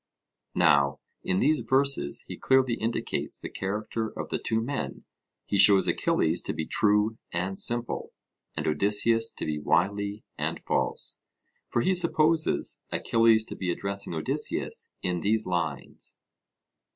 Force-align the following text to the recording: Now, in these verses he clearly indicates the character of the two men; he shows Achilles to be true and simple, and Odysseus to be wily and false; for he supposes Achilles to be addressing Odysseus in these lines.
Now, 0.55 0.99
in 1.21 1.37
these 1.37 1.59
verses 1.59 2.23
he 2.27 2.35
clearly 2.35 2.73
indicates 2.73 3.39
the 3.39 3.51
character 3.51 4.07
of 4.17 4.29
the 4.29 4.39
two 4.39 4.59
men; 4.59 5.05
he 5.45 5.59
shows 5.59 5.87
Achilles 5.87 6.41
to 6.41 6.53
be 6.53 6.65
true 6.65 7.19
and 7.31 7.59
simple, 7.59 8.11
and 8.57 8.67
Odysseus 8.67 9.29
to 9.29 9.45
be 9.45 9.59
wily 9.59 10.23
and 10.39 10.59
false; 10.59 11.19
for 11.69 11.83
he 11.83 11.93
supposes 11.93 12.81
Achilles 12.91 13.45
to 13.45 13.55
be 13.55 13.71
addressing 13.71 14.15
Odysseus 14.15 14.89
in 15.03 15.19
these 15.21 15.45
lines. 15.45 16.15